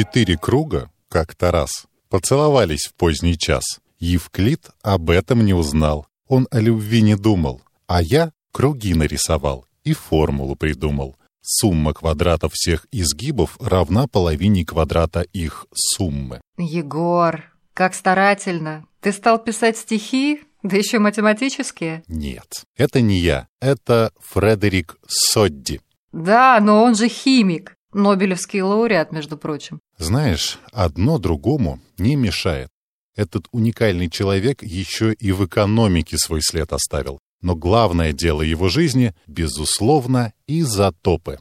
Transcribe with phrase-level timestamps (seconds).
[0.00, 3.80] Четыре круга, как-то раз, поцеловались в поздний час.
[3.98, 6.06] Евклид об этом не узнал.
[6.26, 7.60] Он о любви не думал.
[7.86, 11.16] А я круги нарисовал и формулу придумал.
[11.42, 16.40] Сумма квадратов всех изгибов равна половине квадрата их суммы.
[16.56, 17.44] Егор,
[17.74, 18.86] как старательно.
[19.02, 22.04] Ты стал писать стихи, да еще математические?
[22.08, 23.48] Нет, это не я.
[23.60, 25.82] Это Фредерик Содди.
[26.12, 27.74] Да, но он же химик.
[27.92, 29.80] Нобелевский лауреат, между прочим.
[29.98, 32.68] Знаешь, одно другому не мешает.
[33.16, 37.18] Этот уникальный человек еще и в экономике свой след оставил.
[37.42, 41.38] Но главное дело его жизни, безусловно, изотопы.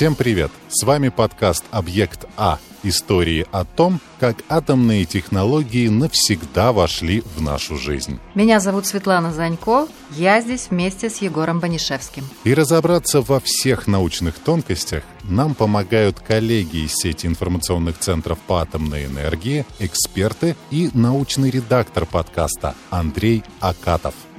[0.00, 0.50] Всем привет!
[0.70, 2.58] С вами подкаст «Объект А.
[2.82, 8.18] Истории о том, как атомные технологии навсегда вошли в нашу жизнь».
[8.34, 12.24] Меня зовут Светлана Занько, я здесь вместе с Егором Банишевским.
[12.44, 19.04] И разобраться во всех научных тонкостях нам помогают коллеги из сети информационных центров по атомной
[19.04, 24.14] энергии, эксперты и научный редактор подкаста Андрей Акатов–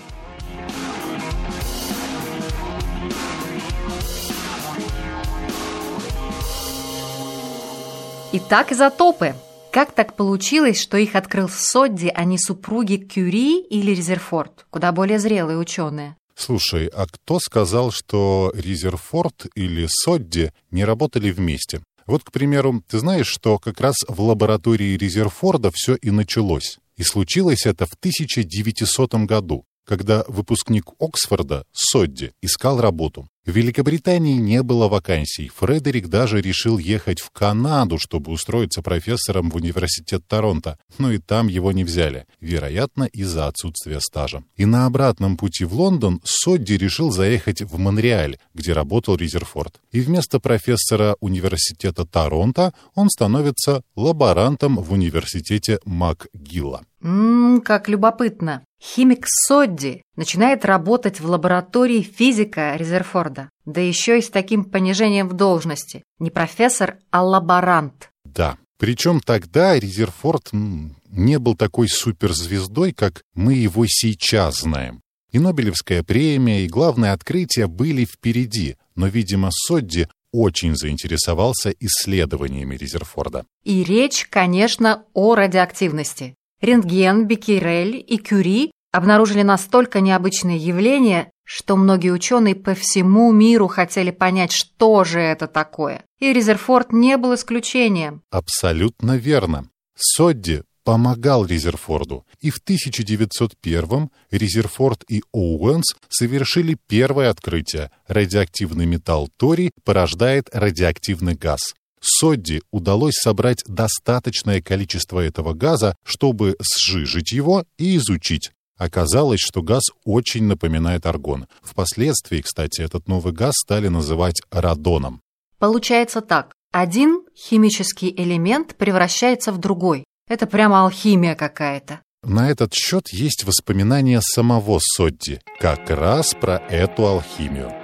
[8.33, 9.35] Итак, изотопы.
[9.73, 15.19] Как так получилось, что их открыл Содди, а не супруги Кюри или Резерфорд, куда более
[15.19, 16.15] зрелые ученые?
[16.33, 21.81] Слушай, а кто сказал, что Резерфорд или Содди не работали вместе?
[22.07, 26.79] Вот, к примеру, ты знаешь, что как раз в лаборатории Резерфорда все и началось.
[26.95, 33.27] И случилось это в 1900 году когда выпускник Оксфорда, Содди, искал работу.
[33.43, 35.49] В Великобритании не было вакансий.
[35.49, 41.47] Фредерик даже решил ехать в Канаду, чтобы устроиться профессором в университет Торонто, но и там
[41.47, 44.43] его не взяли, вероятно, из-за отсутствия стажа.
[44.57, 49.81] И на обратном пути в Лондон Содди решил заехать в Монреаль, где работал Резерфорд.
[49.91, 56.83] И вместо профессора университета Торонто он становится лаборантом в университете МакГилла.
[57.01, 58.63] Ммм, как любопытно.
[58.81, 65.33] Химик Содди начинает работать в лаборатории физика Резерфорда, да еще и с таким понижением в
[65.33, 66.03] должности.
[66.19, 68.09] Не профессор, а лаборант.
[68.23, 75.01] Да, причем тогда Резерфорд не был такой суперзвездой, как мы его сейчас знаем.
[75.31, 83.45] И Нобелевская премия, и главное открытие были впереди, но, видимо, Содди очень заинтересовался исследованиями Резерфорда.
[83.63, 86.35] И речь, конечно, о радиоактивности.
[86.61, 94.11] Рентген, Беккерель и Кюри обнаружили настолько необычные явления, что многие ученые по всему миру хотели
[94.11, 96.03] понять, что же это такое.
[96.19, 98.21] И Резерфорд не был исключением.
[98.29, 99.69] Абсолютно верно.
[99.97, 107.91] Содди помогал Резерфорду, и в 1901 Резерфорд и Оуэнс совершили первое открытие.
[108.07, 111.73] Радиоактивный металл торий порождает радиоактивный газ.
[112.01, 118.51] Содди удалось собрать достаточное количество этого газа, чтобы сжижить его и изучить.
[118.77, 121.45] Оказалось, что газ очень напоминает аргон.
[121.61, 125.21] Впоследствии, кстати, этот новый газ стали называть радоном.
[125.59, 126.53] Получается так.
[126.71, 130.05] Один химический элемент превращается в другой.
[130.27, 131.99] Это прямо алхимия какая-то.
[132.23, 137.80] На этот счет есть воспоминания самого Содди, как раз про эту алхимию.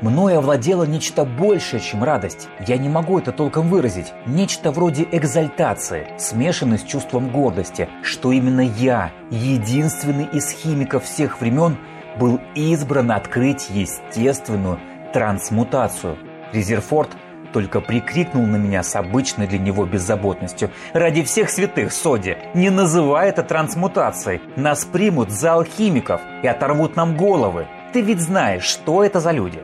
[0.00, 2.48] Мною овладело нечто большее, чем радость.
[2.66, 4.12] Я не могу это толком выразить.
[4.26, 11.76] Нечто вроде экзальтации, смешанной с чувством гордости, что именно я, единственный из химиков всех времен,
[12.18, 14.78] был избран открыть естественную
[15.12, 16.16] трансмутацию.
[16.52, 17.10] Резерфорд
[17.52, 20.70] только прикрикнул на меня с обычной для него беззаботностью.
[20.92, 24.40] «Ради всех святых, Соди, не называй это трансмутацией.
[24.54, 27.66] Нас примут за алхимиков и оторвут нам головы.
[27.92, 29.60] Ты ведь знаешь, что это за люди».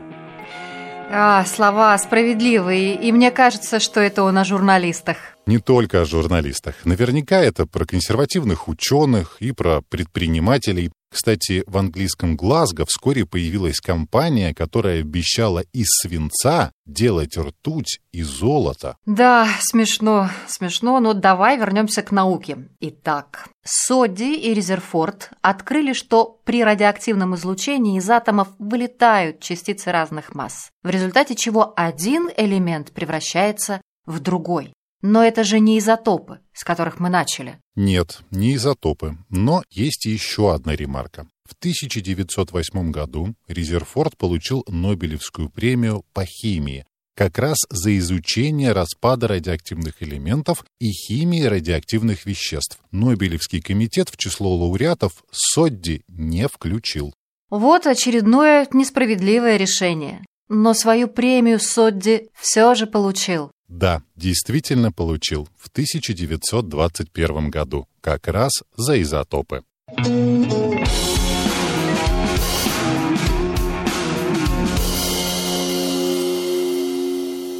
[1.11, 5.34] А, слова справедливые, и мне кажется, что это он о журналистах.
[5.47, 6.85] Не только о журналистах.
[6.85, 10.91] Наверняка это про консервативных ученых и про предпринимателей.
[11.13, 18.97] Кстати, в английском Глазго вскоре появилась компания, которая обещала из свинца делать ртуть и золото.
[19.05, 22.67] Да, смешно, смешно, но давай вернемся к науке.
[22.81, 30.69] Итак, Содди и Резерфорд открыли, что при радиоактивном излучении из атомов вылетают частицы разных масс,
[30.83, 34.73] в результате чего один элемент превращается в другой.
[35.01, 37.59] Но это же не изотопы, с которых мы начали.
[37.75, 39.17] Нет, не изотопы.
[39.29, 41.27] Но есть еще одна ремарка.
[41.47, 46.85] В 1908 году Резерфорд получил Нобелевскую премию по химии.
[47.15, 52.79] как раз за изучение распада радиоактивных элементов и химии радиоактивных веществ.
[52.91, 57.13] Нобелевский комитет в число лауреатов Содди не включил.
[57.49, 60.25] Вот очередное несправедливое решение.
[60.49, 63.51] Но свою премию Содди все же получил.
[63.67, 69.63] Да, действительно получил в 1921 году, как раз за изотопы.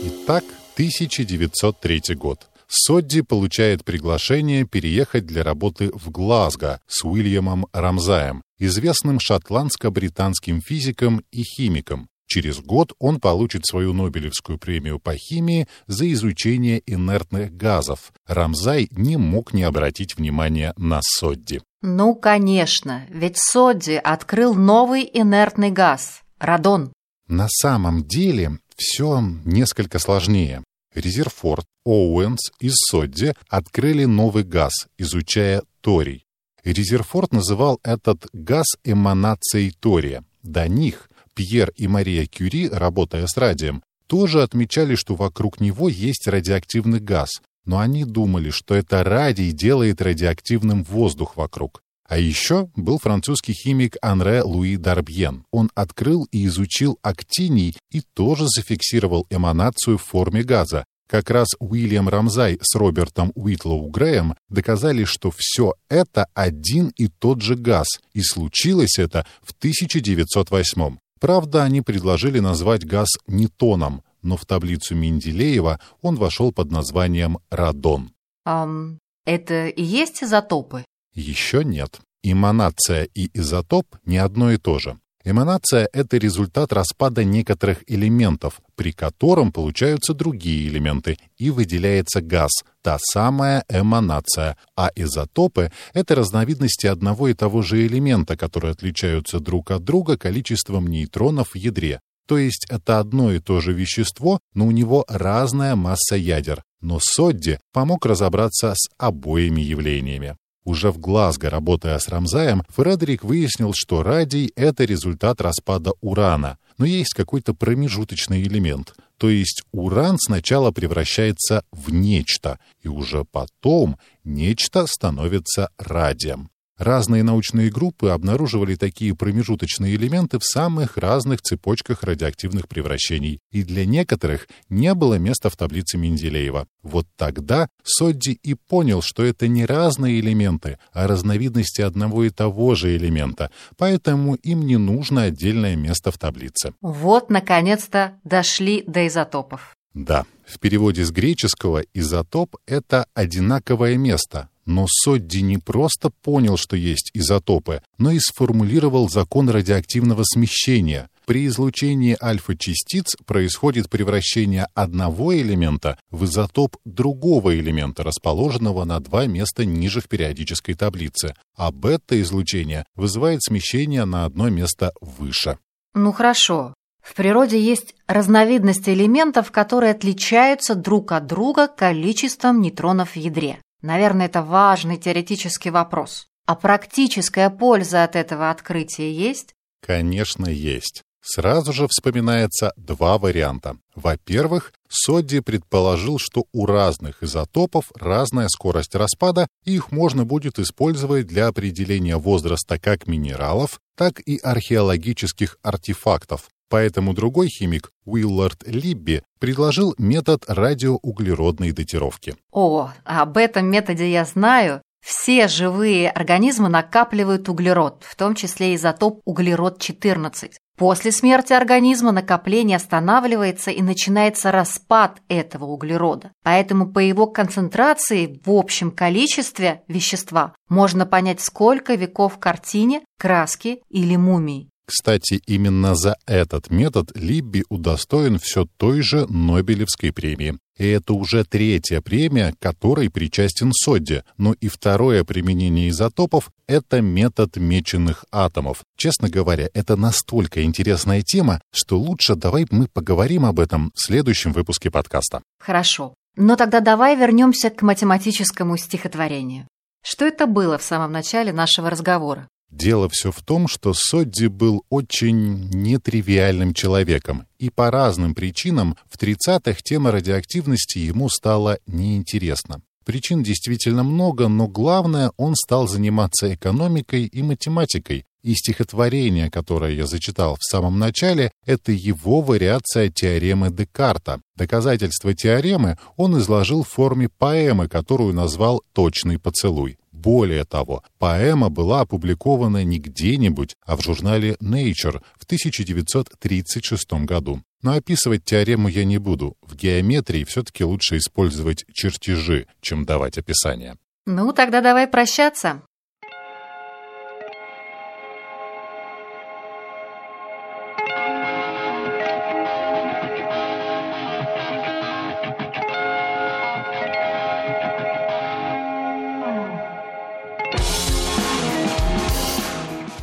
[0.04, 0.44] Итак,
[0.74, 2.48] 1903 год.
[2.68, 11.44] Содди получает приглашение переехать для работы в Глазго с Уильямом Рамзаем, известным шотландско-британским физиком и
[11.44, 12.10] химиком.
[12.36, 18.12] Через год он получит свою Нобелевскую премию по химии за изучение инертных газов.
[18.28, 21.62] Рамзай не мог не обратить внимания на Содди.
[21.82, 26.92] Ну, конечно, ведь Содди открыл новый инертный газ– радон.
[27.30, 30.62] На самом деле все несколько сложнее.
[30.94, 36.26] Резерфорд, Оуэнс и Содди открыли новый газ, изучая торий.
[36.66, 40.26] Резерфорд называл этот газ эманацией тория.
[40.44, 46.28] До них Пьер и Мария Кюри, работая с радием, тоже отмечали, что вокруг него есть
[46.28, 47.30] радиоактивный газ,
[47.66, 51.82] но они думали, что это радий делает радиоактивным воздух вокруг.
[52.08, 55.44] А еще был французский химик Анре Луи Дарбьен.
[55.52, 60.86] Он открыл и изучил актиний и тоже зафиксировал эманацию в форме газа.
[61.08, 67.42] Как раз Уильям Рамзай с Робертом Уитлоу Греем доказали, что все это один и тот
[67.42, 74.46] же газ, и случилось это в 1908 Правда, они предложили назвать газ нетоном, но в
[74.46, 78.12] таблицу Менделеева он вошел под названием радон.
[78.48, 80.86] Um, это и есть изотопы?
[81.14, 82.00] Еще нет.
[82.24, 84.98] Эманация и изотоп не одно и то же.
[85.28, 92.52] Эманация— это результат распада некоторых элементов, при котором получаются другие элементы, и выделяется газ,
[92.84, 94.56] та самая эманация.
[94.78, 100.86] А изотопы— это разновидности одного и того же элемента, которые отличаются друг от друга количеством
[100.86, 102.02] нейтронов в ядре.
[102.28, 106.64] То есть это одно и то же вещество, но у него разная масса ядер.
[106.82, 110.38] Но Содди помог разобраться с обоими явлениями.
[110.66, 116.86] Уже в Глазго, работая с Рамзаем, Фредерик выяснил, что радий— это результат распада урана, но
[116.86, 118.96] есть какой-то промежуточный элемент.
[119.18, 126.50] То есть уран сначала превращается в нечто, и уже потом нечто становится радием.
[126.78, 133.86] Разные научные группы обнаруживали такие промежуточные элементы в самых разных цепочках радиоактивных превращений, и для
[133.86, 136.68] некоторых не было места в таблице Менделеева.
[136.84, 142.76] Вот тогда Содди и понял, что это не разные элементы, а разновидности одного и того
[142.76, 146.74] же элемента, поэтому им не нужно отдельное место в таблице.
[146.82, 149.76] Вот, наконец-то, дошли до изотопов.
[149.94, 156.76] Да, в переводе с греческого «изотоп»— это «одинаковое место», но Содди не просто понял, что
[156.76, 161.10] есть изотопы, но и сформулировал закон радиоактивного смещения.
[161.26, 169.66] При излучении альфа-частиц происходит превращение одного элемента в изотоп другого элемента, расположенного на два места
[169.66, 175.58] ниже в периодической таблице, а бета-излучение вызывает смещение на одно место выше.
[175.96, 176.76] Ну хорошо.
[177.02, 183.60] В природе есть разновидности элементов, которые отличаются друг от друга количеством нейтронов в ядре.
[183.82, 186.28] Наверное, это важный теоретический вопрос.
[186.46, 189.56] А практическая польза от этого открытия есть?
[189.82, 191.04] Конечно, есть.
[191.28, 193.78] Сразу же вспоминается два варианта.
[193.96, 201.26] Во-первых, Содди предположил, что у разных изотопов разная скорость распада, и их можно будет использовать
[201.26, 206.48] для определения возраста как минералов, так и археологических артефактов.
[206.70, 212.36] Поэтому другой химик, Уиллард Либби, предложил метод радиоуглеродной датировки.
[212.52, 214.82] О, об этом методе я знаю.
[215.06, 220.54] Все живые организмы накапливают углерод, в том числе изотоп углерод-14.
[220.78, 226.32] После смерти организма накопление останавливается и начинается распад этого углерода.
[226.44, 234.16] Поэтому по его концентрации в общем количестве вещества можно понять, сколько веков картине, краске или
[234.16, 234.70] мумии.
[234.86, 240.58] Кстати, именно за этот метод Либби удостоен все той же Нобелевской премии.
[240.78, 244.24] И это уже третья премия, которой причастен Содди.
[244.38, 248.84] Но и второе применение изотопов— это метод меченых атомов.
[248.98, 254.52] Честно говоря, это настолько интересная тема, что лучше давай мы поговорим об этом в следующем
[254.52, 255.42] выпуске подкаста.
[255.60, 256.14] Хорошо.
[256.36, 259.68] Но тогда давай вернемся к математическому стихотворению.
[260.04, 262.48] Что это было в самом начале нашего разговора?
[262.76, 269.18] Дело все в том, что Содди был очень нетривиальным человеком, и по разным причинам в
[269.18, 272.82] 30-х тема радиоактивности ему стала неинтересна.
[273.06, 280.06] Причин действительно много, но главное, он стал заниматься экономикой и математикой, и стихотворение, которое я
[280.06, 284.42] зачитал в самом начале, это его вариация теоремы Декарта.
[284.58, 289.98] Доказательство теоремы он изложил в форме поэмы, которую назвал «Точный поцелуй».
[290.26, 297.62] Более того, поэма была опубликована не где-нибудь, а в журнале Nature в 1936 году.
[297.84, 299.56] Но описывать теорему я не буду.
[299.62, 303.98] В геометрии все-таки лучше использовать чертежи, чем давать описание.
[304.26, 305.84] Ну, тогда давай прощаться.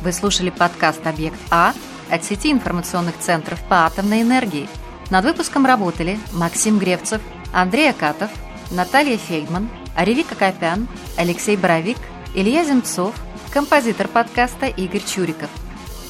[0.03, 1.73] Вы слушали подкаст «Объект А»
[2.11, 4.67] от сети информационных центров по атомной энергии.
[5.09, 7.21] Над выпуском работали Максим Гревцев,
[7.53, 8.29] Андрей Акатов,
[8.69, 11.97] Наталья Фельдман, Аревика Копян, Алексей Боровик,
[12.35, 13.15] Илья Земцов,
[13.49, 15.49] композитор подкаста Игорь Чуриков.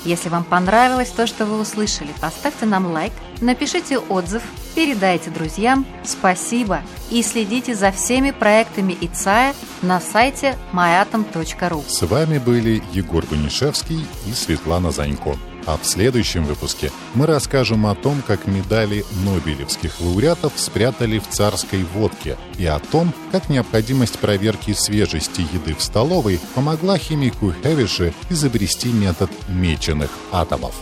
[0.05, 4.43] Если вам понравилось то, что вы услышали, поставьте нам лайк, напишите отзыв,
[4.75, 5.85] передайте друзьям.
[6.03, 6.81] Спасибо!
[7.09, 11.83] И следите за всеми проектами ИЦАЯ на сайте myatom.ru.
[11.87, 15.37] С вами были Егор Банишевский и Светлана Занько.
[15.65, 21.83] А в следующем выпуске мы расскажем о том, как медали нобелевских лауреатов спрятали в царской
[21.83, 28.89] водке, и о том, как необходимость проверки свежести еды в столовой помогла химику Хевише изобрести
[28.89, 30.75] метод меченых атомов.